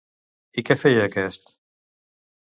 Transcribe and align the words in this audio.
I 0.61 0.63
què 0.69 0.77
feia 0.83 1.03
aquest? 1.09 1.53